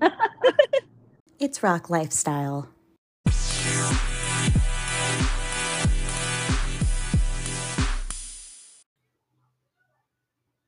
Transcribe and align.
it's 1.38 1.62
Roc 1.62 1.90
lifestyle. 1.90 2.68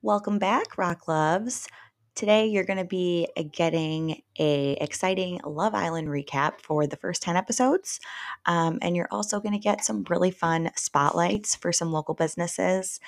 Welcome 0.02 0.38
back, 0.38 0.76
Roc 0.76 1.08
Loves. 1.08 1.66
Today 2.14 2.46
you're 2.46 2.64
going 2.64 2.79
to 2.79 2.84
be 2.84 3.26
getting 3.50 4.22
a 4.38 4.72
exciting 4.80 5.41
Love 5.45 5.75
Island 5.75 6.09
recap 6.09 6.61
for 6.61 6.86
the 6.86 6.96
first 6.96 7.22
10 7.22 7.36
episodes. 7.36 7.98
Um, 8.46 8.79
and 8.82 8.95
you're 8.95 9.09
also 9.11 9.41
going 9.41 9.54
to 9.54 9.59
get 9.59 9.84
some 9.84 10.04
really 10.09 10.30
fun 10.30 10.70
spotlights 10.77 11.56
for 11.56 11.72
some 11.72 11.91
local 11.91 12.14
businesses. 12.14 13.00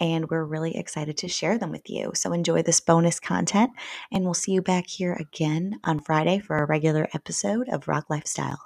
And 0.00 0.28
we're 0.30 0.44
really 0.44 0.76
excited 0.76 1.18
to 1.18 1.28
share 1.28 1.58
them 1.58 1.70
with 1.70 1.88
you. 1.88 2.10
So 2.14 2.32
enjoy 2.32 2.62
this 2.62 2.80
bonus 2.80 3.20
content. 3.20 3.70
And 4.10 4.24
we'll 4.24 4.34
see 4.34 4.52
you 4.52 4.62
back 4.62 4.88
here 4.88 5.12
again 5.12 5.78
on 5.84 6.00
Friday 6.00 6.38
for 6.40 6.58
a 6.58 6.66
regular 6.66 7.08
episode 7.12 7.68
of 7.68 7.86
Roc 7.86 8.08
Lifestyle. 8.08 8.58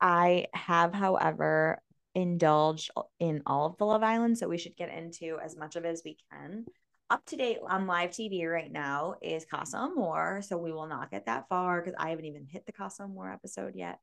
I 0.00 0.48
have, 0.52 0.92
however, 0.92 1.80
indulged 2.14 2.90
in 3.18 3.42
all 3.46 3.66
of 3.66 3.78
the 3.78 3.86
Love 3.86 4.02
Island, 4.02 4.36
so 4.36 4.48
we 4.48 4.58
should 4.58 4.76
get 4.76 4.92
into 4.94 5.38
as 5.42 5.56
much 5.56 5.76
of 5.76 5.84
it 5.86 5.88
as 5.88 6.02
we 6.04 6.18
can. 6.30 6.66
Up 7.10 7.24
to 7.26 7.36
date 7.36 7.58
on 7.66 7.86
live 7.86 8.10
TV 8.10 8.46
right 8.46 8.70
now 8.70 9.14
is 9.22 9.44
Casa 9.44 9.78
Amor, 9.78 10.42
so 10.42 10.58
we 10.58 10.72
will 10.72 10.86
not 10.86 11.10
get 11.10 11.26
that 11.26 11.48
far 11.48 11.80
because 11.80 11.94
I 11.98 12.10
haven't 12.10 12.26
even 12.26 12.46
hit 12.46 12.66
the 12.66 12.72
Casa 12.72 13.04
Amor 13.04 13.32
episode 13.32 13.74
yet. 13.76 13.98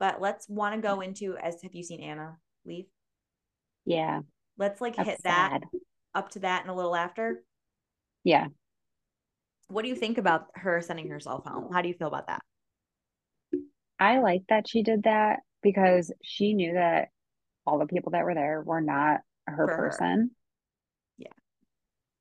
But 0.00 0.20
let's 0.20 0.48
want 0.48 0.74
to 0.74 0.80
go 0.80 1.00
into 1.00 1.36
as 1.36 1.62
have 1.62 1.74
you 1.74 1.82
seen 1.82 2.00
Anna 2.00 2.36
leave? 2.64 2.86
Yeah. 3.84 4.20
Let's 4.58 4.80
like 4.80 4.96
hit 4.96 5.20
sad. 5.20 5.62
that 5.62 5.78
up 6.14 6.30
to 6.30 6.40
that 6.40 6.62
and 6.62 6.70
a 6.70 6.74
little 6.74 6.96
after. 6.96 7.42
Yeah. 8.22 8.48
What 9.68 9.82
do 9.82 9.88
you 9.88 9.96
think 9.96 10.18
about 10.18 10.46
her 10.54 10.80
sending 10.80 11.08
herself 11.08 11.44
home? 11.44 11.72
How 11.72 11.82
do 11.82 11.88
you 11.88 11.94
feel 11.94 12.08
about 12.08 12.26
that? 12.26 12.42
I 13.98 14.18
like 14.18 14.42
that 14.48 14.68
she 14.68 14.82
did 14.82 15.04
that 15.04 15.40
because 15.62 16.12
she 16.22 16.54
knew 16.54 16.74
that 16.74 17.08
all 17.66 17.78
the 17.78 17.86
people 17.86 18.12
that 18.12 18.24
were 18.24 18.34
there 18.34 18.62
were 18.62 18.80
not 18.80 19.20
her 19.46 19.66
For 19.66 19.76
person. 19.76 20.06
Her. 20.06 20.26
Yeah. 21.18 21.32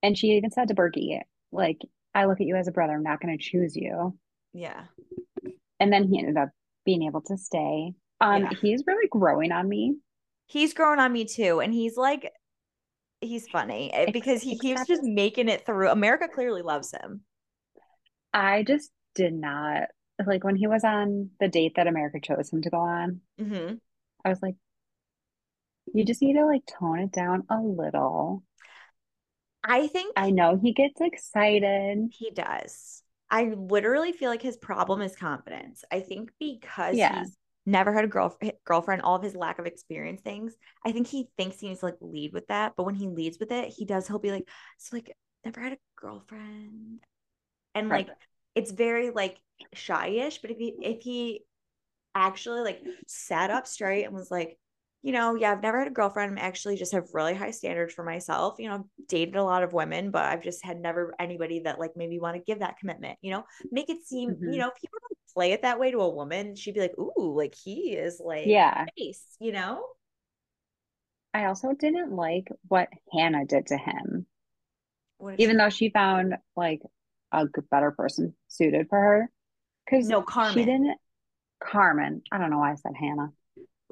And 0.01 0.17
she 0.17 0.27
even 0.27 0.51
said 0.51 0.69
to 0.69 0.75
Bergie, 0.75 1.21
like, 1.51 1.81
I 2.15 2.25
look 2.25 2.39
at 2.39 2.47
you 2.47 2.55
as 2.55 2.67
a 2.67 2.71
brother. 2.71 2.93
I'm 2.93 3.03
not 3.03 3.21
going 3.21 3.37
to 3.37 3.43
choose 3.43 3.75
you. 3.75 4.17
Yeah. 4.53 4.83
And 5.79 5.91
then 5.91 6.07
he 6.07 6.19
ended 6.19 6.37
up 6.37 6.49
being 6.85 7.03
able 7.03 7.21
to 7.21 7.37
stay. 7.37 7.93
Um, 8.21 8.43
yeah. 8.43 8.49
he's 8.61 8.83
really 8.85 9.07
growing 9.09 9.51
on 9.51 9.67
me. 9.67 9.97
He's 10.45 10.73
growing 10.73 10.99
on 10.99 11.11
me 11.11 11.25
too. 11.25 11.59
And 11.59 11.73
he's 11.73 11.97
like, 11.97 12.31
he's 13.21 13.47
funny 13.47 13.91
eh, 13.93 14.11
because 14.11 14.41
he 14.41 14.57
keeps 14.57 14.85
just 14.87 15.03
making 15.03 15.49
it 15.49 15.65
through. 15.65 15.89
America 15.89 16.27
clearly 16.33 16.61
loves 16.61 16.91
him. 16.91 17.21
I 18.33 18.63
just 18.63 18.91
did 19.15 19.33
not 19.33 19.89
like 20.25 20.43
when 20.43 20.55
he 20.55 20.67
was 20.67 20.83
on 20.83 21.29
the 21.39 21.47
date 21.47 21.73
that 21.75 21.87
America 21.87 22.19
chose 22.21 22.51
him 22.51 22.61
to 22.61 22.69
go 22.69 22.77
on. 22.77 23.21
Mm-hmm. 23.39 23.75
I 24.25 24.29
was 24.29 24.41
like, 24.41 24.55
you 25.93 26.05
just 26.05 26.21
need 26.21 26.33
to 26.33 26.45
like 26.45 26.63
tone 26.65 26.99
it 26.99 27.11
down 27.11 27.43
a 27.49 27.59
little. 27.59 28.43
I 29.63 29.87
think 29.87 30.13
I 30.15 30.31
know 30.31 30.57
he 30.61 30.73
gets 30.73 30.99
excited. 30.99 32.09
He 32.11 32.31
does. 32.31 33.01
I 33.29 33.45
literally 33.55 34.11
feel 34.11 34.29
like 34.29 34.41
his 34.41 34.57
problem 34.57 35.01
is 35.01 35.15
confidence. 35.15 35.83
I 35.91 36.01
think 36.01 36.31
because 36.39 36.95
yeah. 36.95 37.19
he's 37.19 37.35
never 37.65 37.93
had 37.93 38.03
a 38.03 38.07
girl 38.07 38.37
girlfriend, 38.65 39.01
all 39.01 39.15
of 39.15 39.23
his 39.23 39.35
lack 39.35 39.59
of 39.59 39.65
experience 39.65 40.21
things. 40.21 40.55
I 40.85 40.91
think 40.91 41.07
he 41.07 41.29
thinks 41.37 41.59
he 41.59 41.67
needs 41.67 41.79
to 41.79 41.87
like 41.87 41.97
lead 42.01 42.33
with 42.33 42.47
that, 42.47 42.73
but 42.75 42.83
when 42.83 42.95
he 42.95 43.07
leads 43.07 43.39
with 43.39 43.51
it, 43.51 43.69
he 43.69 43.85
does. 43.85 44.07
He'll 44.07 44.19
be 44.19 44.31
like, 44.31 44.47
"So 44.77 44.95
like, 44.95 45.15
never 45.45 45.61
had 45.61 45.73
a 45.73 45.77
girlfriend," 45.95 46.99
and 47.73 47.89
right. 47.89 48.07
like 48.07 48.17
it's 48.55 48.71
very 48.71 49.09
like 49.09 49.37
shyish. 49.75 50.41
But 50.41 50.51
if 50.51 50.57
he 50.57 50.75
if 50.81 51.01
he 51.01 51.43
actually 52.15 52.61
like 52.61 52.81
sat 53.07 53.49
up 53.49 53.65
straight 53.67 54.03
and 54.03 54.13
was 54.13 54.29
like, 54.29 54.57
you 55.03 55.11
know, 55.11 55.35
yeah, 55.35 55.51
I've 55.51 55.61
never 55.61 55.79
had 55.79 55.89
a 55.89 55.91
girlfriend. 55.91 56.31
I'm 56.31 56.37
actually 56.37 56.77
just 56.77 56.93
have 56.93 57.13
really 57.13 57.35
high 57.35 57.51
standards 57.51 57.93
for 57.93 58.05
myself. 58.05 58.55
You 58.57 58.69
know, 58.69 58.87
dated 59.09 59.35
a 59.35 59.43
lot 59.43 59.61
of 59.61 59.73
women, 59.73 60.11
but 60.11 60.23
I've 60.23 60.41
just 60.41 60.63
had 60.63 60.79
never 60.79 61.13
anybody 61.19 61.59
that 61.59 61.77
like 61.77 61.91
maybe 61.97 62.19
want 62.19 62.37
to 62.37 62.41
give 62.41 62.59
that 62.59 62.77
commitment, 62.77 63.17
you 63.21 63.31
know, 63.31 63.43
make 63.69 63.89
it 63.89 64.07
seem, 64.07 64.31
mm-hmm. 64.31 64.49
you 64.49 64.59
know, 64.59 64.71
people 64.71 64.99
don't 65.01 65.17
play 65.33 65.51
it 65.51 65.63
that 65.63 65.77
way 65.77 65.91
to 65.91 65.99
a 65.99 66.09
woman. 66.09 66.55
She'd 66.55 66.73
be 66.75 66.79
like, 66.79 66.97
ooh, 66.97 67.35
like 67.37 67.53
he 67.53 67.91
is 67.91 68.21
like, 68.23 68.45
yeah, 68.45 68.85
nice, 68.97 69.35
you 69.39 69.51
know? 69.51 69.85
I 71.33 71.45
also 71.45 71.73
didn't 71.73 72.13
like 72.13 72.47
what 72.69 72.87
Hannah 73.11 73.45
did 73.45 73.67
to 73.67 73.77
him. 73.77 74.25
Even 75.37 75.57
though 75.57 75.69
she 75.69 75.89
found 75.89 76.35
like 76.55 76.81
a 77.33 77.45
better 77.69 77.91
person 77.91 78.35
suited 78.47 78.87
for 78.89 78.99
her. 78.99 79.31
Cause 79.89 80.07
no, 80.07 80.21
Carmen. 80.21 80.53
She 80.53 80.63
didn't, 80.63 80.97
Carmen. 81.61 82.21
I 82.31 82.37
don't 82.37 82.51
know 82.51 82.59
why 82.59 82.71
I 82.71 82.75
said 82.75 82.93
Hannah 82.97 83.33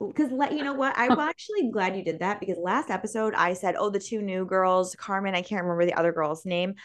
because 0.07 0.31
let 0.31 0.53
you 0.53 0.63
know 0.63 0.73
what? 0.73 0.94
I'm 0.97 1.19
actually 1.19 1.69
glad 1.69 1.95
you 1.95 2.03
did 2.03 2.19
that 2.19 2.39
because 2.39 2.57
last 2.57 2.89
episode 2.89 3.34
i 3.35 3.53
said 3.53 3.75
oh 3.78 3.89
the 3.89 4.00
two 4.00 4.22
new 4.22 4.45
girls 4.45 4.95
carmen 4.95 5.35
i 5.35 5.41
can't 5.41 5.63
remember 5.63 5.85
the 5.85 5.94
other 5.94 6.12
girl's 6.12 6.45
name. 6.45 6.75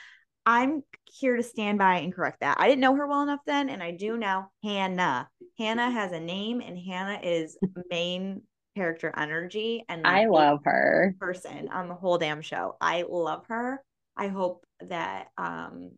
I'm 0.49 0.84
here 1.04 1.37
to 1.37 1.43
stand 1.43 1.78
by 1.78 1.97
and 1.97 2.15
correct 2.15 2.38
that. 2.41 2.59
I 2.60 2.69
didn't 2.69 2.81
know 2.81 2.94
her 2.94 3.09
well 3.09 3.22
enough 3.22 3.41
then 3.47 3.69
and 3.69 3.82
i 3.82 3.91
do 3.91 4.16
now. 4.16 4.50
Hannah. 4.62 5.28
Hannah 5.59 5.91
has 5.91 6.12
a 6.12 6.21
name 6.21 6.60
and 6.60 6.78
hannah 6.78 7.21
is 7.22 7.59
main 7.91 8.43
character 8.77 9.12
energy 9.16 9.83
and 9.88 10.06
i 10.06 10.27
love 10.27 10.60
her. 10.65 11.15
person 11.19 11.71
on 11.72 11.88
the 11.88 11.94
whole 11.94 12.19
damn 12.19 12.43
show. 12.43 12.77
I 12.81 13.04
love 13.09 13.47
her. 13.48 13.83
I 14.16 14.28
hope 14.28 14.65
that 14.81 15.28
um 15.38 15.93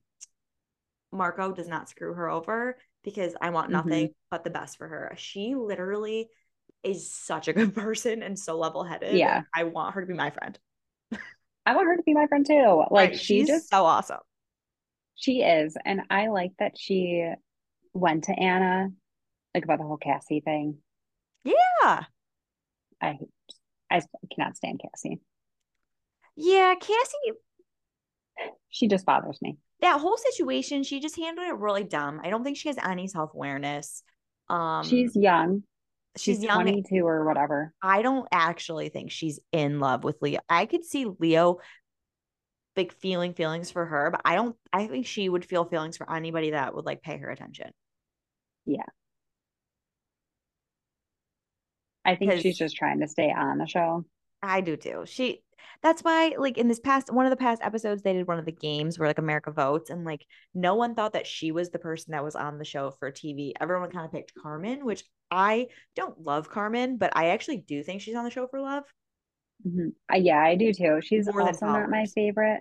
marco 1.11 1.53
does 1.53 1.69
not 1.69 1.89
screw 1.89 2.13
her 2.13 2.29
over 2.29 2.77
because 3.03 3.35
i 3.41 3.49
want 3.49 3.71
nothing 3.71 4.09
mm-hmm. 4.09 4.13
but 4.31 4.45
the 4.45 4.51
best 4.51 4.79
for 4.79 4.87
her. 4.87 5.13
She 5.17 5.55
literally 5.55 6.29
is 6.83 7.11
such 7.13 7.49
a 7.49 7.53
good 7.53 7.75
person 7.75 8.23
and 8.23 8.39
so 8.39 8.59
level 8.59 8.85
headed. 8.85 9.17
Yeah. 9.17 9.43
I 9.55 9.65
want 9.65 9.95
her 9.95 10.01
to 10.01 10.07
be 10.07 10.15
my 10.15 10.31
friend. 10.31 10.59
I 11.67 11.75
want 11.75 11.87
her 11.87 11.97
to 11.97 12.03
be 12.03 12.15
my 12.15 12.27
friend 12.27 12.47
too. 12.47 12.85
Like 12.91 13.11
right. 13.11 13.19
she 13.19 13.41
she's 13.41 13.49
just 13.49 13.69
so 13.69 13.85
awesome. 13.85 14.21
She 15.17 15.43
is. 15.43 15.77
And 15.85 16.03
I 16.09 16.29
like 16.29 16.53
that 16.59 16.79
she 16.79 17.31
went 17.93 18.25
to 18.25 18.33
Anna 18.33 18.89
like 19.55 19.65
about 19.65 19.79
the 19.79 19.85
whole 19.85 19.99
Kassy 19.99 20.43
thing. 20.43 20.79
Yeah. 21.45 22.05
I 23.03 23.19
I 23.91 24.03
cannot 24.35 24.57
stand 24.57 24.81
Kassy. 24.83 25.19
Yeah, 26.37 26.75
Kassy 26.81 27.35
she 28.71 28.89
just 28.89 29.05
bothers 29.05 29.39
me. 29.43 29.59
That 29.81 30.01
whole 30.01 30.17
situation, 30.17 30.83
she 30.83 31.01
just 31.01 31.17
handled 31.17 31.49
it 31.49 31.57
really 31.57 31.85
dumb. 31.85 32.21
I 32.23 32.31
don't 32.31 32.45
think 32.45 32.57
she 32.57 32.69
has 32.69 32.79
any 32.79 33.09
self-awareness. 33.09 34.03
Um 34.49 34.85
She's 34.85 35.15
young 35.15 35.65
she's, 36.19 36.37
she's 36.37 36.45
young, 36.45 36.63
22 36.63 37.07
or 37.07 37.25
whatever. 37.25 37.73
I 37.83 38.03
don't 38.03 38.29
actually 38.33 38.89
think 38.89 39.11
she's 39.11 39.41
in 39.53 39.81
love 39.81 40.05
with 40.05 40.17
Leo. 40.21 40.41
I 40.49 40.67
could 40.67 40.85
see 40.85 41.07
Leo 41.19 41.59
big 42.75 42.93
feeling 42.93 43.35
feelings 43.35 43.71
for 43.71 43.85
her, 43.85 44.11
but 44.11 44.21
I 44.25 44.37
don't 44.37 44.57
I 44.73 44.87
think 44.87 45.07
she 45.07 45.29
would 45.29 45.45
feel 45.45 45.65
feelings 45.65 45.97
for 45.97 46.13
anybody 46.13 46.51
that 46.51 46.75
would 46.75 46.87
like 46.87 47.03
pay 47.03 47.19
her 47.19 47.31
attention. 47.31 47.71
Yeah. 48.67 48.83
I 52.05 52.15
think 52.15 52.41
she's 52.41 52.57
just 52.57 52.77
trying 52.77 53.01
to 53.01 53.09
stay 53.09 53.31
on 53.31 53.59
the 53.59 53.67
show. 53.67 54.05
I 54.43 54.61
do 54.61 54.77
too. 54.77 55.05
She 55.07 55.43
that's 55.83 56.03
why 56.03 56.35
like 56.39 56.59
in 56.59 56.69
this 56.69 56.81
past 56.81 57.13
one 57.13 57.27
of 57.27 57.31
the 57.31 57.37
past 57.37 57.63
episodes 57.63 58.03
they 58.03 58.13
did 58.13 58.27
one 58.27 58.39
of 58.39 58.45
the 58.45 58.53
games 58.53 58.99
where 58.99 59.09
like 59.09 59.19
america 59.19 59.51
votes 59.51 59.91
and 59.91 60.05
like 60.05 60.25
no 60.55 60.75
one 60.75 60.95
thought 60.95 61.13
that 61.13 61.27
she 61.27 61.53
was 61.53 61.71
the 61.71 61.79
person 61.79 62.13
that 62.13 62.25
was 62.25 62.37
on 62.37 62.59
the 62.59 62.65
show 62.65 62.91
for 62.91 63.11
tv 63.11 63.53
everyone 63.61 63.91
kind 63.91 64.05
of 64.05 64.13
picked 64.13 64.33
carmen 64.35 64.85
which 64.85 65.05
i 65.31 65.67
don't 65.95 66.21
love 66.21 66.51
carmen 66.51 66.97
but 66.97 67.17
i 67.17 67.29
actually 67.29 67.59
do 67.59 67.83
think 67.83 68.01
she's 68.01 68.17
on 68.17 68.25
the 68.25 68.31
show 68.31 68.47
for 68.47 68.61
love. 68.61 68.85
Mm-hmm. 69.67 69.89
uh, 70.13 70.17
yeah 70.17 70.39
i 70.39 70.55
do 70.55 70.73
too. 70.73 71.01
She's 71.03 71.27
More 71.27 71.43
also 71.43 71.67
not 71.67 71.91
my 71.91 72.07
favorite. 72.15 72.61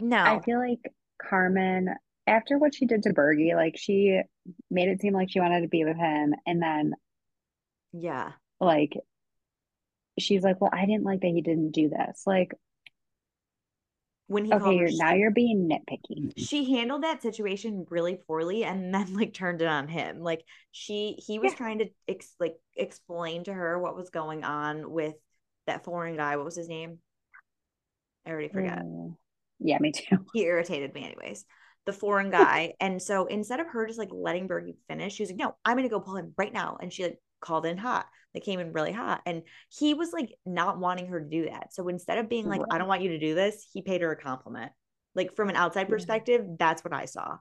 No. 0.00 0.18
i 0.18 0.40
feel 0.40 0.58
like 0.58 0.80
carmen 1.20 1.88
after 2.26 2.58
what 2.58 2.74
she 2.74 2.86
did 2.86 3.02
to 3.04 3.10
Bergie, 3.12 3.54
like 3.54 3.76
she 3.76 4.20
made 4.70 4.88
it 4.88 5.00
seem 5.00 5.14
like 5.14 5.30
she 5.30 5.40
wanted 5.40 5.62
to 5.62 5.68
be 5.68 5.84
with 5.84 5.96
him 5.96 6.34
and 6.46 6.60
then 6.60 6.94
yeah. 7.92 8.32
like 8.60 8.92
she's 10.18 10.42
like, 10.42 10.60
well, 10.60 10.70
I 10.72 10.86
didn't 10.86 11.04
like 11.04 11.20
that 11.20 11.28
he 11.28 11.42
didn't 11.42 11.72
do 11.72 11.88
this. 11.88 12.22
Like, 12.26 12.52
when 14.28 14.44
he 14.44 14.52
okay, 14.52 14.74
you're, 14.74 14.88
now 14.92 15.14
you're 15.14 15.30
being 15.30 15.68
nitpicky. 15.68 16.32
She 16.36 16.72
handled 16.74 17.04
that 17.04 17.22
situation 17.22 17.86
really 17.90 18.18
poorly, 18.26 18.64
and 18.64 18.92
then 18.94 19.14
like 19.14 19.34
turned 19.34 19.62
it 19.62 19.68
on 19.68 19.88
him. 19.88 20.20
Like 20.20 20.44
she, 20.72 21.16
he 21.24 21.38
was 21.38 21.52
yeah. 21.52 21.58
trying 21.58 21.78
to 21.78 21.86
ex- 22.08 22.34
like 22.40 22.54
explain 22.76 23.44
to 23.44 23.52
her 23.52 23.78
what 23.78 23.96
was 23.96 24.10
going 24.10 24.44
on 24.44 24.90
with 24.90 25.14
that 25.66 25.84
foreign 25.84 26.16
guy. 26.16 26.36
What 26.36 26.44
was 26.44 26.56
his 26.56 26.68
name? 26.68 26.98
I 28.26 28.30
already 28.30 28.48
forgot. 28.48 28.78
Uh, 28.78 29.14
yeah, 29.60 29.78
me 29.78 29.92
too. 29.92 30.26
He 30.34 30.42
irritated 30.42 30.92
me, 30.92 31.04
anyways. 31.04 31.44
The 31.84 31.92
foreign 31.92 32.30
guy, 32.32 32.74
and 32.80 33.00
so 33.00 33.26
instead 33.26 33.60
of 33.60 33.68
her 33.68 33.86
just 33.86 33.98
like 33.98 34.10
letting 34.10 34.48
Bergie 34.48 34.76
finish, 34.88 35.14
she 35.14 35.22
was 35.22 35.30
like, 35.30 35.38
"No, 35.38 35.54
I'm 35.64 35.76
gonna 35.76 35.88
go 35.88 36.00
pull 36.00 36.16
him 36.16 36.34
right 36.36 36.52
now," 36.52 36.78
and 36.80 36.92
she 36.92 37.04
like 37.04 37.18
called 37.46 37.66
in 37.66 37.78
hot. 37.78 38.06
They 38.34 38.40
came 38.40 38.60
in 38.60 38.72
really 38.72 38.92
hot. 38.92 39.22
And 39.24 39.42
he 39.70 39.94
was 39.94 40.12
like 40.12 40.34
not 40.44 40.78
wanting 40.78 41.06
her 41.06 41.20
to 41.20 41.26
do 41.26 41.46
that. 41.46 41.72
So 41.72 41.88
instead 41.88 42.18
of 42.18 42.28
being 42.28 42.48
like, 42.48 42.60
I 42.70 42.78
don't 42.78 42.88
want 42.88 43.02
you 43.02 43.10
to 43.10 43.18
do 43.18 43.34
this, 43.34 43.66
he 43.72 43.82
paid 43.82 44.02
her 44.02 44.12
a 44.12 44.16
compliment. 44.16 44.72
Like 45.14 45.34
from 45.34 45.48
an 45.48 45.56
outside 45.56 45.88
perspective, 45.88 46.44
that's 46.58 46.84
what 46.84 46.92
I 46.92 47.06
saw. 47.06 47.38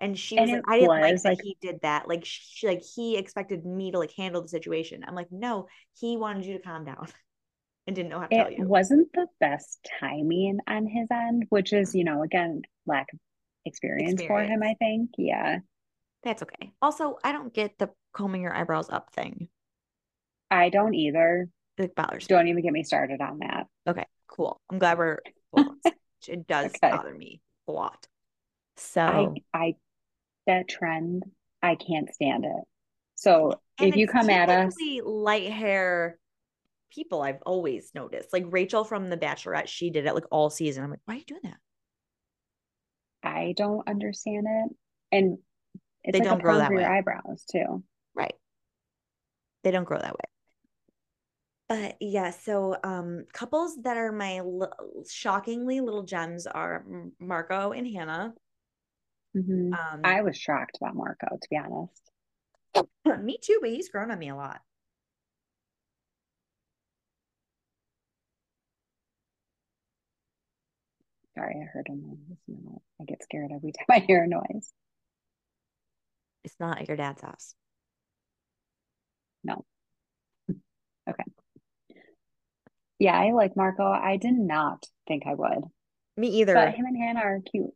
And 0.00 0.18
she 0.18 0.38
was 0.38 0.50
and 0.50 0.58
like, 0.58 0.64
I 0.68 0.78
didn't 0.80 1.00
like 1.00 1.22
that 1.22 1.28
like, 1.28 1.40
he 1.42 1.56
did 1.62 1.80
that. 1.82 2.08
Like 2.08 2.24
she 2.24 2.66
like 2.66 2.82
he 2.82 3.16
expected 3.16 3.64
me 3.64 3.92
to 3.92 3.98
like 3.98 4.12
handle 4.12 4.42
the 4.42 4.48
situation. 4.48 5.04
I'm 5.06 5.14
like, 5.14 5.28
no, 5.30 5.68
he 5.98 6.16
wanted 6.16 6.44
you 6.44 6.54
to 6.54 6.62
calm 6.62 6.84
down 6.84 7.06
and 7.86 7.96
didn't 7.96 8.10
know 8.10 8.20
how 8.20 8.26
to 8.26 8.34
it 8.34 8.38
tell 8.38 8.52
you. 8.52 8.66
wasn't 8.66 9.08
the 9.14 9.26
best 9.40 9.88
timing 10.00 10.58
on 10.66 10.86
his 10.86 11.06
end, 11.10 11.44
which 11.48 11.72
is, 11.72 11.94
you 11.94 12.04
know, 12.04 12.22
again, 12.22 12.62
lack 12.86 13.06
of 13.12 13.20
experience, 13.64 14.20
experience. 14.20 14.48
for 14.48 14.52
him, 14.52 14.62
I 14.62 14.74
think. 14.78 15.10
Yeah. 15.16 15.60
That's 16.24 16.42
okay. 16.42 16.72
Also, 16.82 17.18
I 17.22 17.32
don't 17.32 17.54
get 17.54 17.78
the 17.78 17.90
combing 18.14 18.42
your 18.42 18.54
eyebrows 18.54 18.88
up 18.90 19.12
thing. 19.12 19.48
I 20.50 20.70
don't 20.70 20.94
either. 20.94 21.48
It 21.76 21.94
bothers 21.94 22.26
Don't 22.26 22.44
me. 22.44 22.50
even 22.50 22.62
get 22.62 22.72
me 22.72 22.84
started 22.84 23.20
on 23.20 23.40
that. 23.40 23.66
Okay, 23.86 24.06
cool. 24.28 24.60
I'm 24.70 24.78
glad 24.78 24.98
we're 24.98 25.18
it 26.28 26.46
does 26.46 26.66
okay. 26.82 26.90
bother 26.90 27.14
me 27.14 27.40
a 27.68 27.72
lot. 27.72 28.06
So 28.76 29.02
I 29.52 29.58
I 29.58 29.74
that 30.46 30.68
trend, 30.68 31.24
I 31.62 31.74
can't 31.74 32.12
stand 32.14 32.44
it. 32.44 32.64
So 33.16 33.60
and 33.78 33.88
if 33.88 33.96
you 33.96 34.06
come 34.06 34.30
at 34.30 34.48
us 34.48 34.74
light 35.04 35.50
hair 35.50 36.18
people 36.94 37.22
I've 37.22 37.42
always 37.44 37.90
noticed. 37.94 38.32
Like 38.32 38.44
Rachel 38.48 38.84
from 38.84 39.10
The 39.10 39.16
Bachelorette, 39.16 39.66
she 39.66 39.90
did 39.90 40.06
it 40.06 40.14
like 40.14 40.26
all 40.30 40.50
season. 40.50 40.84
I'm 40.84 40.90
like, 40.90 41.00
why 41.04 41.14
are 41.14 41.18
you 41.18 41.24
doing 41.24 41.40
that? 41.44 41.58
I 43.22 43.54
don't 43.56 43.88
understand 43.88 44.46
it. 44.48 44.76
And 45.10 45.38
it's 46.04 46.12
they 46.12 46.20
like 46.20 46.28
don't 46.28 46.42
grow 46.42 46.58
that 46.58 46.70
way. 46.70 46.82
Your 46.82 46.90
eyebrows 46.90 47.44
too. 47.50 47.82
Right. 48.14 48.34
They 49.62 49.70
don't 49.70 49.84
grow 49.84 49.98
that 49.98 50.12
way. 50.12 50.24
But 51.68 51.96
yeah, 52.00 52.30
so 52.30 52.76
um 52.84 53.24
couples 53.32 53.76
that 53.82 53.96
are 53.96 54.12
my 54.12 54.36
l- 54.38 54.72
shockingly 55.08 55.80
little 55.80 56.02
gems 56.02 56.46
are 56.46 56.84
Marco 57.18 57.72
and 57.72 57.86
Hannah. 57.86 58.34
Mm-hmm. 59.36 59.72
Um, 59.72 60.00
I 60.04 60.22
was 60.22 60.36
shocked 60.36 60.78
about 60.80 60.94
Marco, 60.94 61.26
to 61.40 61.48
be 61.50 61.56
honest. 61.56 62.10
me 63.24 63.38
too, 63.42 63.58
but 63.60 63.70
he's 63.70 63.88
grown 63.88 64.10
on 64.10 64.18
me 64.18 64.28
a 64.28 64.36
lot. 64.36 64.60
Sorry, 71.34 71.56
I 71.60 71.64
heard 71.64 71.88
a 71.88 71.94
noise. 71.96 72.78
I 73.00 73.04
get 73.04 73.22
scared 73.22 73.50
every 73.52 73.72
time 73.78 73.86
I 73.90 73.98
hear 73.98 74.22
a 74.22 74.28
noise. 74.28 74.72
It's 76.44 76.54
not 76.60 76.80
at 76.80 76.88
your 76.88 76.96
dad's 76.96 77.22
house. 77.22 77.54
No. 79.44 79.64
Okay. 81.08 81.24
Yeah, 82.98 83.18
I 83.18 83.32
like 83.32 83.56
Marco. 83.56 83.84
I 83.84 84.16
did 84.16 84.34
not 84.34 84.84
think 85.06 85.24
I 85.26 85.34
would. 85.34 85.64
Me 86.16 86.28
either. 86.28 86.54
But 86.54 86.74
him 86.74 86.86
and 86.86 86.96
Hannah 86.96 87.20
are 87.20 87.40
cute. 87.40 87.70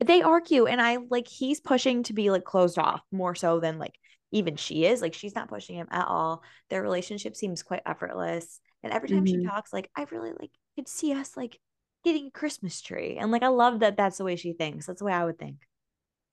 They 0.00 0.22
are 0.22 0.40
cute. 0.40 0.68
And 0.68 0.80
I 0.80 0.98
like 1.10 1.28
he's 1.28 1.60
pushing 1.60 2.02
to 2.04 2.12
be 2.12 2.30
like 2.30 2.44
closed 2.44 2.78
off 2.78 3.02
more 3.10 3.34
so 3.34 3.60
than 3.60 3.78
like 3.78 3.94
even 4.30 4.56
she 4.56 4.84
is. 4.84 5.00
Like 5.00 5.14
she's 5.14 5.34
not 5.34 5.48
pushing 5.48 5.76
him 5.76 5.88
at 5.90 6.06
all. 6.06 6.42
Their 6.70 6.82
relationship 6.82 7.36
seems 7.36 7.62
quite 7.62 7.82
effortless. 7.86 8.60
And 8.82 8.92
every 8.92 9.08
time 9.08 9.24
mm-hmm. 9.24 9.42
she 9.42 9.46
talks, 9.46 9.72
like 9.72 9.90
I 9.96 10.06
really 10.10 10.32
like 10.38 10.50
could 10.76 10.88
see 10.88 11.12
us 11.12 11.36
like 11.36 11.58
getting 12.04 12.26
a 12.26 12.30
Christmas 12.30 12.80
tree. 12.80 13.16
And 13.18 13.30
like 13.30 13.42
I 13.42 13.48
love 13.48 13.80
that 13.80 13.96
that's 13.96 14.18
the 14.18 14.24
way 14.24 14.36
she 14.36 14.52
thinks. 14.52 14.86
That's 14.86 14.98
the 14.98 15.04
way 15.06 15.12
I 15.12 15.24
would 15.24 15.38
think. 15.38 15.56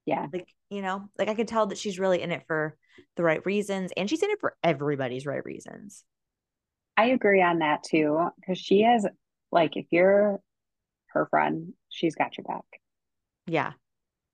Yeah. 0.06 0.26
Like, 0.32 0.48
you 0.70 0.82
know, 0.82 1.10
like 1.18 1.30
I 1.30 1.36
could 1.36 1.48
tell 1.48 1.68
that 1.68 1.78
she's 1.78 2.00
really 2.00 2.22
in 2.22 2.32
it 2.32 2.44
for 2.48 2.76
the 3.16 3.24
right 3.24 3.46
reasons 3.46 3.92
and 3.96 4.10
she's 4.10 4.24
in 4.24 4.30
it 4.30 4.40
for 4.40 4.56
everybody's 4.64 5.26
right 5.26 5.44
reasons. 5.44 6.04
I 6.98 7.06
agree 7.06 7.42
on 7.42 7.60
that 7.60 7.84
too. 7.84 8.28
Cause 8.46 8.58
she 8.58 8.82
has 8.82 9.06
like 9.52 9.78
if 9.78 9.86
you're 9.92 10.40
her 11.08 11.28
friend, 11.28 11.74
she's 11.90 12.16
got 12.16 12.38
your 12.38 12.46
back. 12.46 12.66
Yeah. 13.48 13.74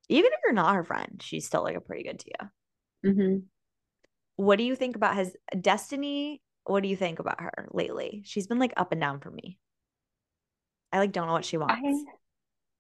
Even 0.09 0.31
if 0.33 0.39
you're 0.43 0.53
not 0.53 0.75
her 0.75 0.83
friend, 0.83 1.21
she's 1.21 1.45
still 1.45 1.63
like 1.63 1.75
a 1.75 1.81
pretty 1.81 2.03
good 2.03 2.19
to 2.19 2.25
you. 2.27 3.11
Mm-hmm. 3.11 3.37
What 4.37 4.57
do 4.57 4.63
you 4.63 4.75
think 4.75 4.95
about 4.95 5.15
his 5.15 5.35
Destiny? 5.59 6.41
What 6.65 6.83
do 6.83 6.89
you 6.89 6.95
think 6.95 7.19
about 7.19 7.41
her 7.41 7.67
lately? 7.71 8.23
She's 8.25 8.47
been 8.47 8.59
like 8.59 8.73
up 8.75 8.91
and 8.91 8.99
down 8.99 9.19
for 9.19 9.31
me. 9.31 9.57
I 10.91 10.99
like 10.99 11.11
don't 11.11 11.27
know 11.27 11.33
what 11.33 11.45
she 11.45 11.57
wants. 11.57 11.75
I, 11.83 11.93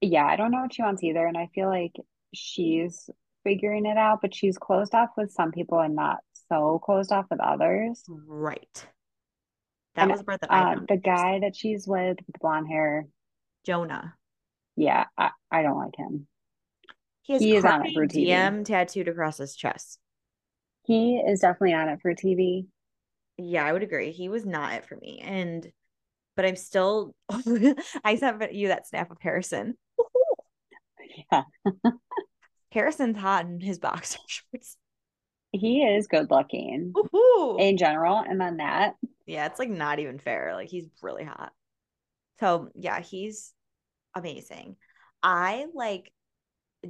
yeah, 0.01 0.25
I 0.25 0.35
don't 0.35 0.51
know 0.51 0.61
what 0.61 0.73
she 0.73 0.81
wants 0.81 1.03
either. 1.03 1.25
And 1.25 1.37
I 1.37 1.49
feel 1.53 1.67
like 1.67 1.93
she's 2.33 3.09
figuring 3.45 3.85
it 3.85 3.97
out, 3.97 4.19
but 4.21 4.35
she's 4.35 4.57
closed 4.57 4.93
off 4.93 5.11
with 5.15 5.31
some 5.31 5.53
people 5.53 5.79
and 5.79 5.95
not 5.95 6.17
so 6.49 6.81
closed 6.83 7.13
off 7.13 7.27
with 7.31 7.39
others. 7.39 8.03
Right. 8.09 8.85
That 9.95 10.03
and, 10.03 10.11
was 10.11 10.19
the 10.19 10.25
part 10.25 10.41
that 10.41 10.51
I 10.51 10.73
uh, 10.73 10.79
the 10.89 10.97
guy 10.97 11.39
that 11.39 11.55
she's 11.55 11.87
with 11.87 12.17
with 12.27 12.39
blonde 12.41 12.67
hair. 12.67 13.07
Jonah. 13.65 14.15
Yeah, 14.75 15.05
I, 15.17 15.29
I 15.49 15.61
don't 15.61 15.77
like 15.77 15.95
him. 15.95 16.27
He, 17.21 17.33
has 17.33 17.41
he 17.41 17.55
is 17.55 17.63
on 17.63 17.85
it 17.85 17.93
for 17.93 18.05
TV. 18.05 18.27
DM 18.27 18.65
tattooed 18.65 19.07
across 19.07 19.37
his 19.37 19.55
chest. 19.55 19.99
He 20.83 21.15
is 21.15 21.39
definitely 21.39 21.73
on 21.73 21.87
it 21.87 21.99
for 22.01 22.13
TV. 22.13 22.65
Yeah, 23.37 23.65
I 23.65 23.71
would 23.71 23.83
agree. 23.83 24.11
He 24.11 24.27
was 24.27 24.45
not 24.45 24.73
it 24.73 24.85
for 24.85 24.97
me. 24.97 25.21
And 25.23 25.71
but 26.35 26.45
I'm 26.45 26.57
still 26.57 27.15
I 28.03 28.15
sent 28.17 28.53
you 28.53 28.67
that 28.67 28.87
snap 28.87 29.11
of 29.11 29.17
Harrison. 29.21 29.77
Yeah. 31.31 31.43
Harrison's 32.75 33.17
hot 33.17 33.45
in 33.45 33.59
his 33.59 33.79
boxer 33.79 34.19
shorts. 34.27 34.77
He 35.51 35.81
is 35.83 36.07
good 36.07 36.29
looking 36.29 36.93
in 37.57 37.77
general. 37.77 38.17
And 38.17 38.39
then 38.39 38.57
that. 38.57 38.95
Yeah, 39.25 39.45
it's 39.45 39.57
like 39.57 39.69
not 39.69 39.99
even 39.99 40.19
fair. 40.19 40.51
Like 40.53 40.69
he's 40.69 40.85
really 41.01 41.23
hot. 41.23 41.53
So 42.39 42.69
yeah, 42.75 42.99
he's 42.99 43.53
amazing. 44.13 44.75
I 45.23 45.65
like 45.73 46.11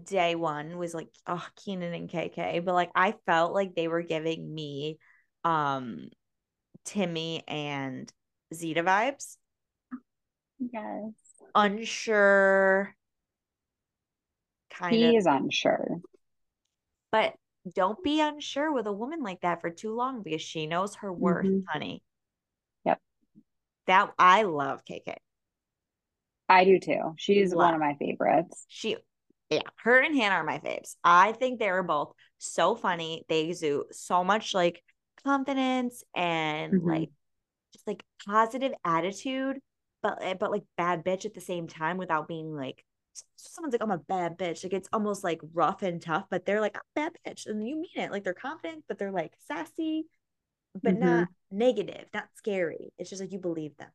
day 0.04 0.36
one 0.36 0.78
was 0.78 0.94
like 0.94 1.08
oh 1.28 1.46
Keenan 1.64 1.94
and 1.94 2.10
KK, 2.10 2.60
but 2.60 2.74
like 2.74 2.92
I 2.96 3.14
felt 3.26 3.54
like 3.54 3.76
they 3.76 3.88
were 3.88 4.02
giving 4.02 4.54
me 4.54 4.98
um 5.44 6.10
Timmy 6.86 7.44
and 7.48 8.12
Zeta 8.54 8.84
vibes. 8.84 9.38
Yes. 10.60 11.14
Unsure. 11.54 12.96
Kind 14.78 14.96
he 14.96 15.06
of. 15.06 15.12
He 15.12 15.18
is 15.18 15.26
unsure. 15.26 16.02
But 17.12 17.34
don't 17.74 18.02
be 18.04 18.22
unsure 18.22 18.72
with 18.72 18.86
a 18.88 18.94
woman 18.94 19.24
like 19.24 19.42
that 19.42 19.62
for 19.62 19.70
too 19.70 19.96
long 19.96 20.22
because 20.22 20.42
she 20.42 20.68
knows 20.68 20.96
her 20.96 21.12
worth, 21.12 21.46
mm-hmm. 21.46 21.60
honey. 21.68 22.04
Yep. 22.86 23.00
That 23.88 24.12
I 24.20 24.44
love 24.44 24.82
KK. 24.86 25.16
I 26.48 26.66
do 26.66 26.80
too. 26.80 27.14
She's 27.18 27.54
love. 27.54 27.68
one 27.68 27.74
of 27.74 27.80
my 27.80 27.96
favorites. 27.96 28.66
She 28.68 28.98
yeah, 29.50 29.62
her 29.84 30.00
and 30.00 30.16
Hannah 30.16 30.36
are 30.36 30.44
my 30.44 30.60
faves. 30.60 30.96
I 31.04 31.32
think 31.32 31.60
they 31.60 31.70
are 31.70 31.84
both 31.84 32.14
so 32.40 32.76
funny. 32.76 33.26
They 33.30 33.46
exude 33.46 33.86
so 33.92 34.24
much 34.24 34.54
like 34.54 34.84
confidence 35.24 36.04
and 36.16 36.74
mm-hmm. 36.74 36.90
like 36.90 37.10
just 37.74 37.88
like 37.88 38.04
positive 38.28 38.74
attitude, 38.84 39.58
but 40.02 40.18
eh, 40.22 40.34
but 40.34 40.52
like 40.52 40.64
bad 40.78 41.04
bitch 41.04 41.26
at 41.26 41.34
the 41.34 41.42
same 41.42 41.68
time 41.68 41.98
without 41.98 42.28
being 42.28 42.56
like 42.56 42.84
someone's 43.36 43.74
like 43.74 43.84
I'm 43.84 43.92
a 43.92 43.98
bad 43.98 44.38
bitch. 44.38 44.64
Like 44.64 44.74
it's 44.74 44.90
almost 44.92 45.24
like 45.24 45.42
rough 45.54 45.82
and 45.82 46.02
tough, 46.02 46.26
but 46.30 46.46
they're 46.46 46.62
like 46.62 46.76
I'm 46.76 46.82
bad 46.96 47.14
bitch, 47.28 47.46
and 47.46 47.68
you 47.68 47.76
mean 47.76 47.86
it. 47.96 48.12
Like 48.12 48.24
they're 48.24 48.34
confident, 48.34 48.84
but 48.88 48.98
they're 48.98 49.12
like 49.12 49.34
sassy, 49.48 50.06
but 50.82 50.94
mm-hmm. 50.94 51.06
not 51.06 51.28
negative, 51.52 52.06
not 52.14 52.28
scary. 52.36 52.92
It's 52.98 53.10
just 53.10 53.22
like 53.22 53.32
you 53.32 53.40
believe 53.40 53.78
them. 53.78 53.90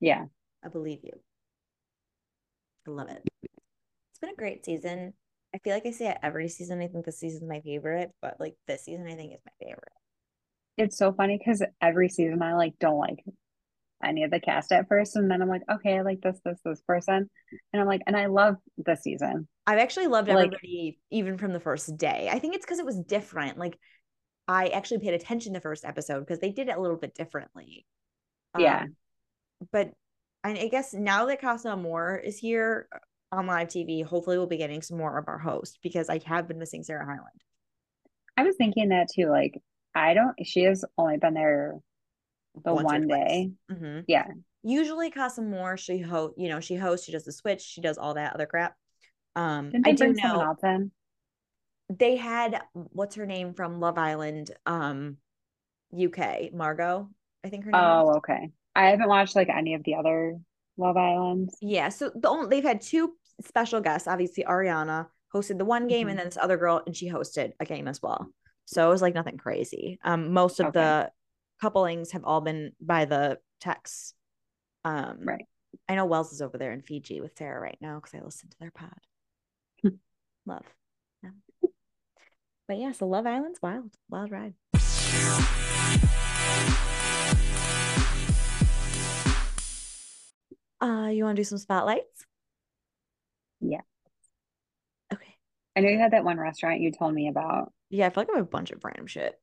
Yeah, 0.00 0.26
I 0.64 0.68
believe 0.68 1.00
you. 1.02 1.12
I 2.86 2.90
love 2.90 3.08
it. 3.08 3.22
It's 3.42 4.20
been 4.20 4.30
a 4.30 4.34
great 4.34 4.64
season. 4.64 5.12
I 5.54 5.58
feel 5.58 5.74
like 5.74 5.86
I 5.86 5.90
say 5.90 6.08
it 6.08 6.18
every 6.22 6.48
season. 6.48 6.80
I 6.80 6.88
think 6.88 7.04
this 7.04 7.18
season's 7.18 7.48
my 7.48 7.60
favorite, 7.60 8.10
but 8.22 8.36
like 8.38 8.54
this 8.66 8.84
season, 8.84 9.06
I 9.06 9.16
think 9.16 9.34
is 9.34 9.40
my 9.44 9.66
favorite 9.66 9.92
it's 10.80 10.96
so 10.96 11.12
funny 11.12 11.38
because 11.38 11.62
every 11.80 12.08
season 12.08 12.42
I 12.42 12.54
like 12.54 12.78
don't 12.78 12.98
like 12.98 13.22
any 14.02 14.24
of 14.24 14.30
the 14.30 14.40
cast 14.40 14.72
at 14.72 14.88
first, 14.88 15.16
and 15.16 15.30
then 15.30 15.42
I'm 15.42 15.48
like, 15.48 15.62
okay, 15.70 15.98
I 15.98 16.02
like 16.02 16.20
this, 16.20 16.38
this, 16.44 16.58
this 16.64 16.80
person, 16.82 17.28
and 17.72 17.80
I'm 17.80 17.86
like, 17.86 18.02
and 18.06 18.16
I 18.16 18.26
love 18.26 18.56
the 18.78 18.96
season. 18.96 19.48
I've 19.66 19.78
actually 19.78 20.06
loved 20.06 20.28
like, 20.28 20.46
everybody 20.46 20.98
even 21.10 21.38
from 21.38 21.52
the 21.52 21.60
first 21.60 21.96
day. 21.96 22.28
I 22.30 22.38
think 22.38 22.54
it's 22.54 22.64
because 22.64 22.78
it 22.78 22.86
was 22.86 22.98
different. 22.98 23.58
Like 23.58 23.78
I 24.48 24.68
actually 24.68 24.98
paid 24.98 25.14
attention 25.14 25.52
the 25.52 25.60
first 25.60 25.84
episode 25.84 26.20
because 26.20 26.40
they 26.40 26.50
did 26.50 26.68
it 26.68 26.76
a 26.76 26.80
little 26.80 26.96
bit 26.96 27.14
differently. 27.14 27.86
Yeah, 28.58 28.82
um, 28.82 28.96
but 29.72 29.90
I 30.42 30.68
guess 30.68 30.94
now 30.94 31.26
that 31.26 31.40
Casa 31.40 31.70
Amor 31.70 32.16
is 32.16 32.38
here 32.38 32.88
on 33.30 33.46
live 33.46 33.68
TV, 33.68 34.04
hopefully 34.04 34.38
we'll 34.38 34.46
be 34.46 34.56
getting 34.56 34.82
some 34.82 34.98
more 34.98 35.18
of 35.18 35.28
our 35.28 35.38
host 35.38 35.78
because 35.82 36.08
I 36.08 36.20
have 36.24 36.48
been 36.48 36.58
missing 36.58 36.82
Sarah 36.82 37.04
Hyland. 37.04 37.42
I 38.36 38.42
was 38.42 38.56
thinking 38.56 38.88
that 38.88 39.08
too. 39.14 39.28
Like 39.28 39.60
I 39.94 40.14
don't. 40.14 40.34
She 40.44 40.62
has 40.62 40.84
only 40.96 41.18
been 41.18 41.34
there 41.34 41.74
the 42.64 42.74
Once 42.74 42.84
one 42.84 43.06
day. 43.06 43.50
Mm-hmm. 43.70 44.00
Yeah. 44.08 44.26
Usually, 44.62 45.10
Casa 45.10 45.40
Amor 45.40 45.76
she 45.76 45.98
host. 45.98 46.34
You 46.36 46.48
know, 46.48 46.60
she 46.60 46.76
hosts. 46.76 47.06
She 47.06 47.12
does 47.12 47.24
the 47.24 47.32
switch. 47.32 47.62
She 47.62 47.80
does 47.80 47.98
all 47.98 48.14
that 48.14 48.34
other 48.34 48.46
crap. 48.46 48.74
Um, 49.36 49.70
Didn't 49.70 49.86
I 49.86 49.92
do 49.92 50.12
know. 50.12 50.56
They 51.88 52.16
had 52.16 52.60
what's 52.72 53.16
her 53.16 53.26
name 53.26 53.54
from 53.54 53.80
Love 53.80 53.98
Island. 53.98 54.50
Um, 54.66 55.16
UK, 55.92 56.52
Margot, 56.52 57.08
I 57.44 57.48
think 57.48 57.64
her 57.64 57.72
name. 57.72 57.80
Oh, 57.82 58.10
is. 58.10 58.16
okay. 58.18 58.50
I 58.76 58.90
haven't 58.90 59.08
watched 59.08 59.34
like 59.34 59.48
any 59.48 59.74
of 59.74 59.82
the 59.84 59.94
other 59.94 60.38
Love 60.76 60.96
Islands. 60.96 61.56
Yeah, 61.60 61.88
so 61.88 62.10
the 62.14 62.28
only 62.28 62.48
they've 62.48 62.64
had 62.64 62.80
two 62.80 63.14
special 63.44 63.80
guests. 63.80 64.06
Obviously, 64.06 64.44
Ariana 64.44 65.06
hosted 65.34 65.58
the 65.58 65.64
one 65.64 65.88
game, 65.88 66.02
mm-hmm. 66.02 66.10
and 66.10 66.18
then 66.18 66.26
this 66.26 66.38
other 66.40 66.56
girl, 66.56 66.82
and 66.86 66.96
she 66.96 67.10
hosted 67.10 67.52
a 67.60 67.64
game 67.64 67.88
as 67.88 68.00
well. 68.02 68.28
So 68.66 68.86
it 68.86 68.90
was 68.90 69.02
like 69.02 69.14
nothing 69.14 69.36
crazy. 69.36 69.98
Um, 70.04 70.32
most 70.32 70.60
of 70.60 70.66
okay. 70.66 70.80
the 70.80 71.10
couplings 71.60 72.12
have 72.12 72.24
all 72.24 72.40
been 72.40 72.72
by 72.80 73.04
the 73.04 73.38
texts. 73.60 74.14
Um, 74.84 75.18
right. 75.22 75.44
I 75.88 75.94
know 75.94 76.06
Wells 76.06 76.32
is 76.32 76.42
over 76.42 76.58
there 76.58 76.72
in 76.72 76.82
Fiji 76.82 77.20
with 77.20 77.36
Sarah 77.36 77.60
right 77.60 77.78
now 77.80 77.96
because 77.96 78.18
I 78.18 78.24
listened 78.24 78.52
to 78.52 78.58
their 78.58 78.70
pod. 78.70 78.98
Love. 80.46 80.64
Yeah. 81.22 81.30
But 82.66 82.78
yeah, 82.78 82.92
so 82.92 83.06
Love 83.06 83.26
Island's 83.26 83.60
wild, 83.62 83.90
wild 84.08 84.30
ride. 84.30 84.54
Uh, 90.80 91.08
you 91.12 91.24
want 91.24 91.36
to 91.36 91.40
do 91.40 91.44
some 91.44 91.58
spotlights? 91.58 92.26
Yeah. 93.60 93.82
Okay. 95.12 95.36
I 95.76 95.80
know 95.80 95.90
you 95.90 95.98
had 95.98 96.12
that 96.12 96.24
one 96.24 96.38
restaurant 96.38 96.80
you 96.80 96.90
told 96.90 97.12
me 97.12 97.28
about. 97.28 97.72
Yeah, 97.90 98.06
I 98.06 98.10
feel 98.10 98.22
like 98.22 98.30
I 98.32 98.38
have 98.38 98.46
a 98.46 98.48
bunch 98.48 98.70
of 98.70 98.82
random 98.82 99.06
shit. 99.06 99.38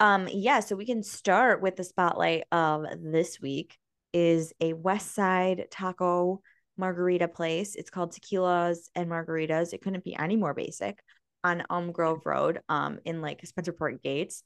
Um, 0.00 0.28
yeah, 0.30 0.60
so 0.60 0.76
we 0.76 0.86
can 0.86 1.02
start 1.02 1.62
with 1.62 1.76
the 1.76 1.84
spotlight 1.84 2.44
of 2.50 2.84
this 3.00 3.40
week 3.40 3.78
is 4.12 4.52
a 4.60 4.72
West 4.72 5.14
Side 5.14 5.66
taco 5.70 6.40
margarita 6.76 7.28
place. 7.28 7.74
It's 7.74 7.90
called 7.90 8.12
Tequilas 8.12 8.88
and 8.94 9.08
Margaritas. 9.08 9.72
It 9.72 9.82
couldn't 9.82 10.04
be 10.04 10.16
any 10.16 10.36
more 10.36 10.54
basic 10.54 10.98
on 11.44 11.62
Elmgrove 11.70 12.24
Road, 12.24 12.60
um, 12.68 12.98
in 13.04 13.20
like 13.20 13.42
Spencerport 13.42 14.02
Gates. 14.02 14.42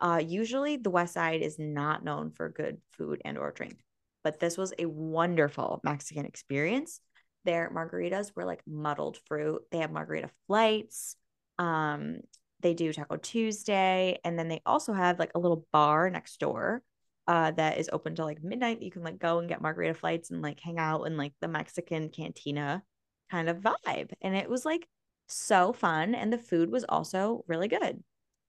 Uh, 0.00 0.22
usually 0.26 0.76
the 0.76 0.90
West 0.90 1.14
Side 1.14 1.40
is 1.40 1.58
not 1.58 2.04
known 2.04 2.30
for 2.32 2.50
good 2.50 2.78
food 2.92 3.22
and 3.24 3.38
or 3.38 3.52
drink, 3.52 3.78
but 4.22 4.40
this 4.40 4.58
was 4.58 4.74
a 4.78 4.86
wonderful 4.86 5.80
Mexican 5.84 6.26
experience. 6.26 7.00
Their 7.44 7.70
margaritas 7.70 8.32
were 8.34 8.44
like 8.44 8.60
muddled 8.66 9.18
fruit. 9.26 9.62
They 9.70 9.78
have 9.78 9.92
margarita 9.92 10.30
flights. 10.46 11.16
Um, 11.58 12.18
they 12.60 12.74
do 12.74 12.92
Taco 12.92 13.16
Tuesday, 13.16 14.18
and 14.24 14.38
then 14.38 14.48
they 14.48 14.62
also 14.64 14.92
have 14.92 15.18
like 15.18 15.32
a 15.34 15.38
little 15.38 15.66
bar 15.72 16.10
next 16.10 16.40
door 16.40 16.82
uh, 17.26 17.50
that 17.52 17.78
is 17.78 17.90
open 17.92 18.14
till 18.14 18.24
like 18.24 18.42
midnight. 18.42 18.82
You 18.82 18.90
can 18.90 19.02
like 19.02 19.18
go 19.18 19.38
and 19.38 19.48
get 19.48 19.60
margarita 19.60 19.94
flights 19.94 20.30
and 20.30 20.42
like 20.42 20.60
hang 20.60 20.78
out 20.78 21.04
in 21.04 21.16
like 21.16 21.32
the 21.40 21.48
Mexican 21.48 22.08
cantina 22.08 22.82
kind 23.30 23.48
of 23.48 23.58
vibe. 23.58 24.12
And 24.22 24.34
it 24.36 24.48
was 24.48 24.64
like 24.64 24.86
so 25.26 25.72
fun. 25.72 26.14
And 26.14 26.32
the 26.32 26.38
food 26.38 26.70
was 26.70 26.84
also 26.88 27.44
really 27.48 27.68
good, 27.68 28.02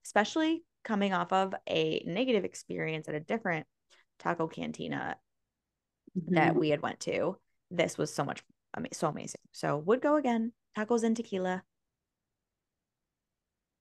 especially 0.05 0.63
coming 0.83 1.13
off 1.13 1.33
of 1.33 1.53
a 1.67 2.03
negative 2.05 2.45
experience 2.45 3.07
at 3.09 3.15
a 3.15 3.19
different 3.19 3.65
taco 4.19 4.47
cantina 4.47 5.17
mm-hmm. 6.17 6.35
that 6.35 6.55
we 6.55 6.69
had 6.69 6.81
went 6.81 6.99
to. 7.01 7.37
This 7.71 7.97
was 7.97 8.13
so 8.13 8.23
much 8.23 8.41
so 8.93 9.07
amazing. 9.07 9.41
So 9.53 9.77
would 9.77 10.01
go 10.01 10.17
again. 10.17 10.53
Tacos 10.77 11.03
and 11.03 11.15
tequila. 11.15 11.63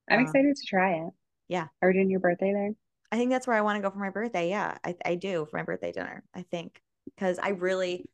I'm 0.08 0.20
um, 0.20 0.24
excited 0.24 0.56
to 0.56 0.66
try 0.66 0.94
it. 0.94 1.10
Yeah. 1.48 1.66
Are 1.82 1.88
we 1.88 1.94
doing 1.94 2.10
your 2.10 2.20
birthday 2.20 2.52
there? 2.52 2.72
I 3.12 3.16
think 3.16 3.30
that's 3.30 3.46
where 3.46 3.56
I 3.56 3.60
want 3.60 3.76
to 3.76 3.82
go 3.82 3.90
for 3.90 3.98
my 3.98 4.10
birthday. 4.10 4.50
Yeah, 4.50 4.76
I, 4.84 4.94
I 5.04 5.14
do 5.14 5.46
for 5.48 5.56
my 5.58 5.62
birthday 5.62 5.92
dinner. 5.92 6.24
I 6.34 6.42
think 6.42 6.80
because 7.04 7.38
I 7.38 7.50
really, 7.50 8.10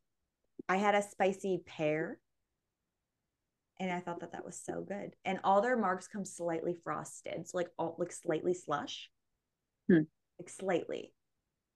I 0.68 0.76
had 0.76 0.94
a 0.94 1.02
spicy 1.02 1.62
pear 1.66 2.18
and 3.80 3.90
I 3.90 4.00
thought 4.00 4.20
that 4.20 4.32
that 4.32 4.44
was 4.44 4.60
so 4.62 4.82
good. 4.82 5.16
And 5.24 5.40
all 5.42 5.60
their 5.60 5.76
marks 5.76 6.06
come 6.06 6.24
slightly 6.24 6.76
frosted, 6.84 7.48
so 7.48 7.58
like 7.58 7.68
all 7.78 7.96
like 7.98 8.12
slightly 8.12 8.54
slush, 8.54 9.10
hmm. 9.88 10.02
like 10.38 10.48
slightly. 10.48 11.12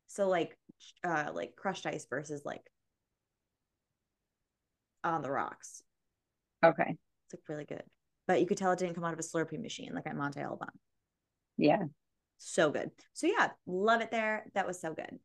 So 0.06 0.28
like, 0.28 0.56
uh, 1.02 1.30
like 1.34 1.56
crushed 1.56 1.86
ice 1.86 2.06
versus 2.08 2.42
like 2.44 2.62
on 5.02 5.22
the 5.22 5.30
rocks. 5.30 5.82
Okay, 6.64 6.96
it's 7.26 7.34
like 7.34 7.48
really 7.48 7.64
good, 7.64 7.82
but 8.26 8.40
you 8.40 8.46
could 8.46 8.58
tell 8.58 8.72
it 8.72 8.78
didn't 8.78 8.94
come 8.94 9.04
out 9.04 9.12
of 9.12 9.18
a 9.18 9.22
Slurpee 9.22 9.60
machine 9.60 9.92
like 9.94 10.06
at 10.06 10.16
Monte 10.16 10.40
Alban. 10.40 10.68
Yeah, 11.56 11.84
so 12.38 12.70
good. 12.70 12.90
So 13.12 13.26
yeah, 13.26 13.50
love 13.66 14.00
it 14.00 14.10
there. 14.10 14.46
That 14.54 14.66
was 14.66 14.80
so 14.80 14.92
good. 14.92 15.18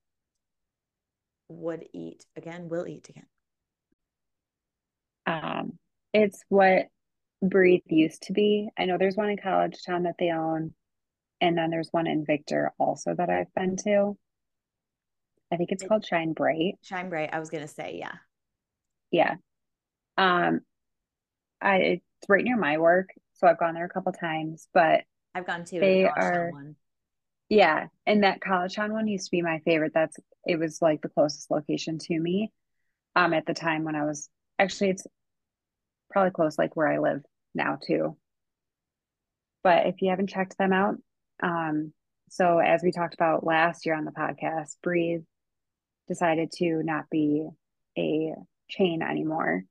Would 1.50 1.86
eat 1.94 2.26
again, 2.36 2.70
will 2.70 2.88
eat 2.88 3.10
again. 3.10 3.26
Um, 5.26 5.74
it's 6.14 6.42
what 6.50 6.88
Breathe 7.42 7.82
used 7.88 8.24
to 8.24 8.34
be. 8.34 8.70
I 8.78 8.86
know 8.86 8.98
there's 8.98 9.16
one 9.16 9.30
in 9.30 9.38
College 9.38 9.78
Town 9.86 10.04
that 10.04 10.16
they 10.20 10.32
own, 10.32 10.74
and 11.40 11.58
then 11.58 11.70
there's 11.70 11.90
one 11.92 12.08
in 12.08 12.26
Victor 12.26 12.72
also 12.80 13.14
that 13.16 13.30
I've 13.30 13.54
been 13.54 13.76
to. 13.84 14.18
I 15.52 15.58
think 15.58 15.72
it's 15.72 15.84
it, 15.84 15.90
called 15.90 16.06
Shine 16.06 16.34
Bright. 16.34 16.76
Shine 16.82 17.10
Bright. 17.10 17.34
I 17.34 17.40
was 17.40 17.50
gonna 17.50 17.68
say, 17.68 17.98
yeah. 18.00 18.14
Yeah. 19.12 19.36
Um 20.18 20.62
I 21.62 21.76
it's 21.76 22.30
right 22.30 22.44
near 22.44 22.58
my 22.58 22.78
work, 22.78 23.10
so 23.34 23.48
I've 23.48 23.60
gone 23.60 23.74
there 23.74 23.86
a 23.86 23.90
couple 23.90 24.12
times, 24.14 24.68
but 24.74 25.04
I've 25.34 25.48
gone 25.48 25.66
to 25.66 25.80
they 25.80 26.06
are 26.06 26.50
one. 26.52 26.76
Yeah, 27.50 27.88
and 28.06 28.24
that 28.24 28.42
College 28.42 28.76
Town 28.76 28.94
one 28.94 29.08
used 29.08 29.26
to 29.26 29.32
be 29.32 29.42
my 29.42 29.60
favorite. 29.60 29.92
That's 29.94 30.18
it 30.46 30.58
was 30.58 30.82
like 30.82 31.02
the 31.02 31.10
closest 31.10 31.52
location 31.52 31.98
to 32.00 32.20
me. 32.20 32.52
Um, 33.16 33.34
at 33.34 33.46
the 33.46 33.54
time 33.54 33.84
when 33.84 33.96
I 33.96 34.06
was 34.06 34.30
actually, 34.58 34.92
it's 34.92 35.06
probably 36.10 36.32
close 36.32 36.58
like 36.58 36.76
where 36.76 36.88
I 36.88 37.00
live 37.00 37.24
now 37.54 37.78
too. 37.86 38.18
But 39.64 39.88
if 39.88 40.02
you 40.02 40.10
haven't 40.10 40.30
checked 40.30 40.58
them 40.58 40.74
out, 40.74 40.96
um, 41.44 41.94
so 42.30 42.60
as 42.60 42.82
we 42.84 42.92
talked 42.92 43.14
about 43.14 43.46
last 43.46 43.86
year 43.86 43.96
on 43.96 44.06
the 44.06 44.12
podcast, 44.12 44.78
Breathe 44.82 45.24
decided 46.08 46.52
to 46.54 46.82
not 46.84 47.10
be 47.10 47.48
a 47.98 48.34
chain 48.70 49.02
anymore. 49.02 49.66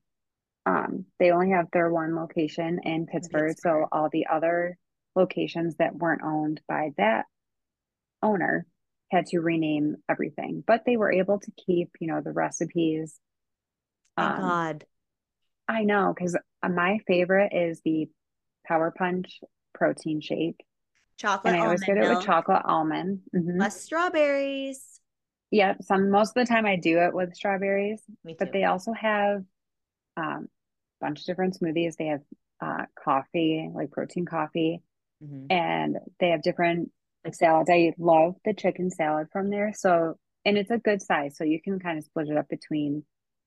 Um, 0.67 1.07
they 1.19 1.31
only 1.31 1.50
have 1.50 1.67
their 1.73 1.90
one 1.90 2.14
location 2.14 2.81
in 2.85 3.07
Pittsburgh, 3.07 3.49
Pittsburgh, 3.49 3.83
so 3.83 3.88
all 3.90 4.09
the 4.12 4.26
other 4.31 4.76
locations 5.17 5.76
that 5.76 5.97
weren't 5.97 6.23
owned 6.23 6.61
by 6.69 6.90
that 6.97 7.25
owner 8.23 8.67
had 9.11 9.26
to 9.26 9.40
rename 9.40 9.97
everything, 10.09 10.62
but 10.67 10.83
they 10.87 10.97
were 10.97 11.12
able 11.12 11.40
to 11.40 11.50
keep, 11.67 11.90
you 12.00 12.07
know, 12.07 12.21
the 12.21 12.33
recipes. 12.33 13.19
Um, 14.17 14.40
God. 14.40 14.85
I 15.69 15.85
know, 15.85 16.12
because 16.14 16.37
uh, 16.62 16.69
my 16.69 16.99
favorite 17.07 17.52
is 17.52 17.81
the 17.85 18.09
Power 18.67 18.93
Punch 18.97 19.40
protein 19.75 20.21
shake. 20.21 20.64
Chocolate 21.17 21.55
and 21.55 21.62
I 21.62 21.67
always 21.67 21.83
get 21.83 21.97
it 21.97 22.09
with 22.09 22.25
chocolate 22.25 22.62
almond. 22.64 23.21
Mm-hmm. 23.35 23.59
Less 23.59 23.81
strawberries. 23.81 25.00
Yep. 25.50 25.83
Some 25.83 26.11
most 26.11 26.37
of 26.37 26.47
the 26.47 26.52
time 26.52 26.67
I 26.67 26.76
do 26.76 26.99
it 27.00 27.12
with 27.12 27.35
strawberries. 27.35 28.00
But 28.38 28.52
they 28.52 28.64
also 28.64 28.93
have 28.93 29.43
um, 30.20 30.48
bunch 31.00 31.20
of 31.20 31.26
different 31.26 31.58
smoothies. 31.58 31.96
They 31.96 32.06
have 32.06 32.20
uh, 32.60 32.84
coffee, 33.02 33.68
like 33.74 33.90
protein 33.90 34.26
coffee, 34.26 34.82
mm-hmm. 35.22 35.46
and 35.50 35.96
they 36.18 36.28
have 36.28 36.42
different 36.42 36.90
like 37.24 37.34
salads. 37.34 37.70
I 37.70 37.92
love 37.98 38.34
the 38.44 38.54
chicken 38.54 38.90
salad 38.90 39.28
from 39.32 39.50
there. 39.50 39.72
So, 39.74 40.14
and 40.44 40.56
it's 40.56 40.70
a 40.70 40.78
good 40.78 41.02
size. 41.02 41.36
So 41.36 41.44
you 41.44 41.60
can 41.60 41.78
kind 41.78 41.98
of 41.98 42.04
split 42.04 42.28
it 42.28 42.36
up 42.36 42.48
between 42.48 43.04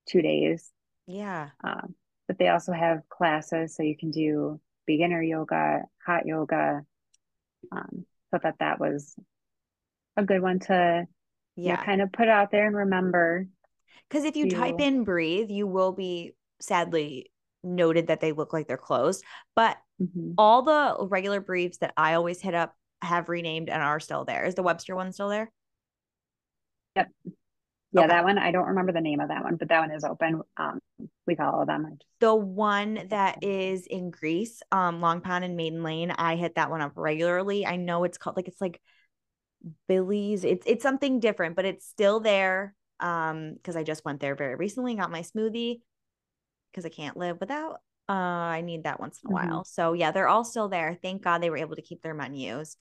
two 0.07 0.21
days. 0.21 0.69
Yeah. 1.07 1.49
Um, 1.63 1.95
but 2.27 2.37
they 2.37 2.47
also 2.47 2.71
have 2.71 3.07
classes. 3.09 3.75
So 3.75 3.83
you 3.83 3.97
can 3.97 4.11
do 4.11 4.59
beginner 4.85 5.21
yoga, 5.21 5.83
hot 6.05 6.25
yoga. 6.25 6.81
Um, 7.71 8.05
so 8.31 8.39
that 8.41 8.55
that 8.59 8.79
was 8.79 9.15
a 10.17 10.23
good 10.23 10.41
one 10.41 10.59
to 10.59 11.05
yeah 11.55 11.71
you 11.71 11.77
know, 11.77 11.83
kind 11.83 12.01
of 12.01 12.11
put 12.11 12.27
out 12.27 12.51
there 12.51 12.67
and 12.67 12.75
remember. 12.75 13.47
Because 14.09 14.25
if 14.25 14.35
you 14.35 14.49
to... 14.49 14.55
type 14.55 14.79
in 14.79 15.03
breathe, 15.03 15.49
you 15.49 15.67
will 15.67 15.91
be 15.91 16.33
sadly 16.63 17.31
noted 17.63 18.07
that 18.07 18.19
they 18.19 18.31
look 18.31 18.53
like 18.53 18.67
they're 18.67 18.77
closed. 18.77 19.23
But 19.55 19.77
mm-hmm. 20.01 20.33
all 20.37 20.61
the 20.61 21.07
regular 21.07 21.39
briefs 21.39 21.77
that 21.79 21.93
I 21.97 22.15
always 22.15 22.41
hit 22.41 22.53
up 22.53 22.75
have 23.01 23.29
renamed 23.29 23.69
and 23.69 23.81
are 23.81 23.99
still 23.99 24.25
there. 24.25 24.45
Is 24.45 24.55
the 24.55 24.63
Webster 24.63 24.95
one 24.95 25.11
still 25.11 25.29
there? 25.29 25.51
Yep. 26.95 27.09
Yeah, 27.93 28.01
okay. 28.01 28.07
that 28.07 28.23
one. 28.23 28.39
I 28.39 28.51
don't 28.51 28.69
remember 28.69 28.91
the 28.91 29.01
name 29.01 29.19
of 29.19 29.29
that 29.29 29.43
one, 29.43 29.55
but 29.55 29.69
that 29.69 29.79
one 29.79 29.91
is 29.91 30.03
open. 30.03 30.41
Um, 30.57 30.79
we 31.27 31.35
follow 31.35 31.63
them. 31.63 31.99
The 32.19 32.33
one 32.33 33.07
that 33.09 33.43
is 33.43 33.85
in 33.85 34.09
Greece, 34.09 34.63
um, 34.71 34.99
Long 34.99 35.21
Pond 35.21 35.45
and 35.45 35.55
Maiden 35.55 35.83
Lane. 35.83 36.09
I 36.09 36.35
hit 36.35 36.55
that 36.55 36.71
one 36.71 36.81
up 36.81 36.93
regularly. 36.95 37.67
I 37.67 37.75
know 37.75 38.03
it's 38.03 38.17
called 38.17 38.35
like 38.35 38.47
it's 38.47 38.61
like 38.61 38.81
Billy's. 39.87 40.43
It's 40.43 40.65
it's 40.65 40.81
something 40.81 41.19
different, 41.19 41.55
but 41.55 41.65
it's 41.65 41.87
still 41.87 42.19
there. 42.19 42.73
Um, 42.99 43.53
because 43.55 43.75
I 43.75 43.83
just 43.83 44.05
went 44.05 44.21
there 44.21 44.35
very 44.35 44.55
recently, 44.55 44.95
got 44.95 45.11
my 45.11 45.21
smoothie 45.21 45.81
because 46.73 46.85
I 46.85 46.89
can't 46.89 47.15
live 47.15 47.39
without 47.39 47.79
uh, 48.09 48.11
I 48.11 48.61
need 48.61 48.83
that 48.83 48.99
once 48.99 49.19
in 49.23 49.31
a 49.31 49.33
mm-hmm. 49.33 49.49
while. 49.49 49.63
So 49.63 49.93
yeah, 49.93 50.11
they're 50.11 50.27
all 50.27 50.43
still 50.43 50.67
there. 50.67 50.97
Thank 51.01 51.21
God 51.23 51.41
they 51.41 51.49
were 51.49 51.57
able 51.57 51.75
to 51.75 51.81
keep 51.81 52.01
their 52.01 52.13
menus. 52.13 52.77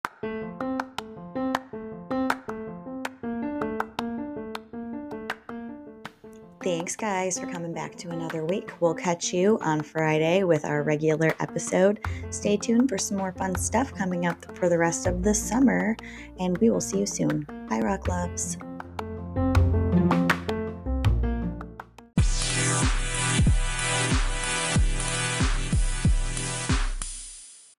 Thanks, 6.63 6.95
guys, 6.95 7.39
for 7.39 7.48
coming 7.48 7.74
back 7.74 7.95
to 7.98 8.10
another 8.10 8.45
week. 8.45 8.71
We'll 8.79 8.93
catch 8.93 9.33
you 9.33 9.57
on 9.62 9.81
Friday 9.81 10.43
with 10.43 10.63
our 10.63 10.83
regular 10.83 11.33
episode. 11.39 12.00
Stay 12.29 12.55
tuned 12.55 12.88
for 12.88 13.00
some 13.00 13.17
more 13.17 13.31
fun 13.31 13.55
stuff 13.55 13.93
coming 13.93 14.27
up 14.27 14.57
for 14.57 14.69
the 14.69 14.77
rest 14.77 15.07
of 15.07 15.24
the 15.24 15.33
summer, 15.33 15.98
and 16.39 16.57
we 16.60 16.69
will 16.69 16.81
see 16.81 17.00
you 17.00 17.07
soon. 17.07 17.48
Bye, 17.67 17.79
Roc 17.79 18.07
Loves. 18.07 18.57